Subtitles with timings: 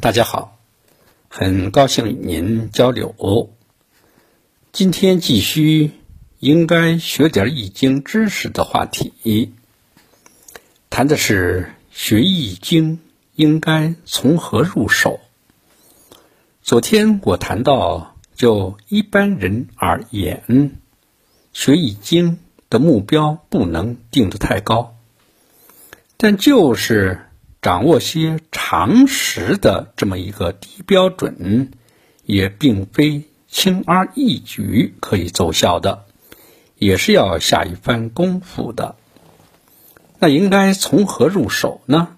[0.00, 0.58] 大家好，
[1.28, 3.50] 很高兴与您交流。
[4.72, 5.90] 今天继续
[6.38, 9.52] 应该学点易经知识的话题，
[10.88, 12.98] 谈的是学易经
[13.34, 15.20] 应该从何入手。
[16.62, 20.78] 昨天我谈到，就一般人而言，
[21.52, 22.38] 学易经
[22.70, 24.96] 的目标不能定得太高，
[26.16, 27.26] 但就是。
[27.62, 31.72] 掌握些常识的这么一个低标准，
[32.24, 36.04] 也并非轻而易举可以奏效的，
[36.76, 38.96] 也是要下一番功夫的。
[40.18, 42.16] 那应该从何入手呢？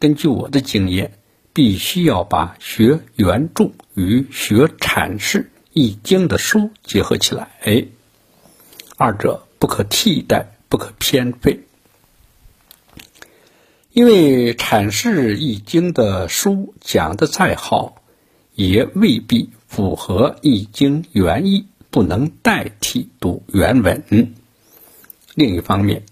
[0.00, 1.18] 根据我的经验，
[1.52, 7.50] 必须要把学原著与学阐释易经的书结合起来，
[8.96, 11.60] 二者不可替代，不可偏废。
[13.92, 17.96] 因为阐释易经的书讲的再好，
[18.54, 24.32] 也未必符合易经原意，不能代替读原文。
[25.34, 26.04] 另一方面，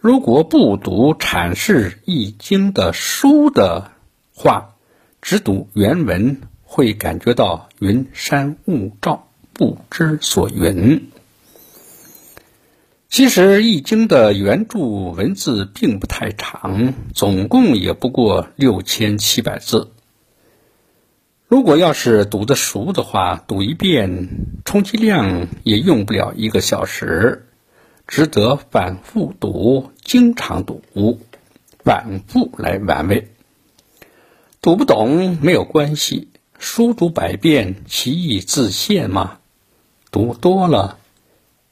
[0.00, 3.92] 如果不读阐释易经的书的
[4.34, 4.74] 话，
[5.22, 11.08] 只读原文，会感觉到云山雾罩，不知所云。
[13.08, 19.92] 其实《易经》的原著文字并不太长，总共也不过六千七百字。
[21.46, 24.28] 如果要是读得熟的话，读一遍
[24.64, 27.46] 充其量也用不了一个小时，
[28.08, 30.82] 值得反复读、经常读、
[31.84, 33.28] 反复来玩味。
[34.60, 39.38] 读不懂没有关系，书读百遍，其义自现嘛。
[40.10, 40.98] 读多了。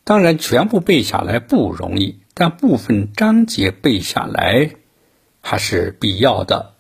[0.07, 4.75] 当然，全部背下来不容易，但部分章节背下来
[5.41, 6.75] 还是必要的。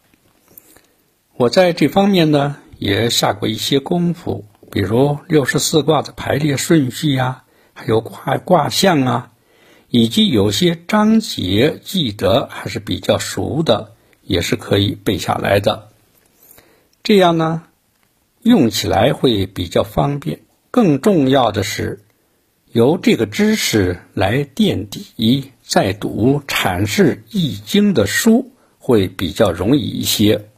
[1.39, 9.33] 我在这方面呢也下过一些功夫，比如六十四卦的排列顺序呀，还有卦卦象啊，
[9.89, 15.89] 以及有些章节记得还是比较熟的，也是可以背下来的。
[17.02, 17.63] 这样呢，
[18.42, 20.40] 用起来会比较方便。
[20.70, 22.01] 更重要的是。
[22.74, 30.48] 由这个知识来垫底，再读阐释易经的书会比较容易一些。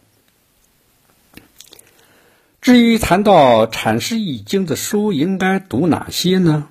[2.63, 6.69] 至于谈到阐释易经的书应该读哪些呢？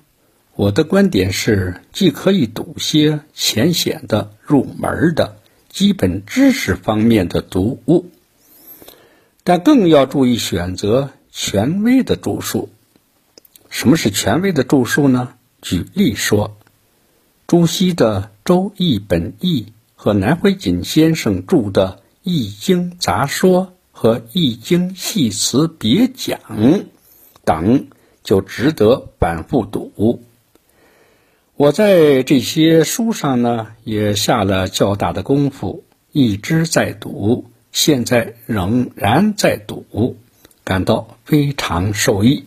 [0.56, 5.36] 我的观点是，既可以读些浅显的、入门的
[5.68, 8.06] 基本知识方面的读物，
[9.44, 12.68] 但更要注意选择权威的著述。
[13.76, 15.34] 什么是权威的著述呢？
[15.60, 16.56] 举例说，
[17.46, 26.40] 朱熹的《周易本义》和南怀瑾先生著的《易经杂说》和《易经系辞别讲》
[27.44, 27.88] 等，
[28.22, 30.22] 就值得反复读。
[31.56, 40.16] 我在这些书上呢，也下了较大的功夫，一直在读，现在仍然在读，
[40.64, 42.46] 感到非常受益。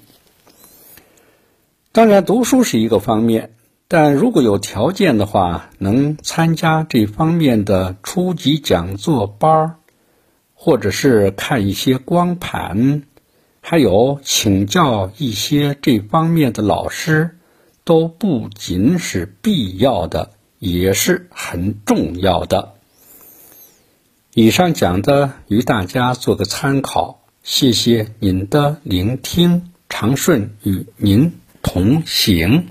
[1.99, 3.51] 当然，读书是一个方面，
[3.89, 9.75] 但如果有条件的话，能参加这方面的初级讲座班，
[10.53, 13.03] 或者是看一些光盘，
[13.59, 17.37] 还有请教一些这方面的老师，
[17.83, 22.75] 都不仅是必要的，也是很重要的。
[24.33, 27.25] 以上讲的，与大家做个参考。
[27.43, 31.33] 谢谢您的聆听，长顺与您。
[31.61, 32.67] 同行。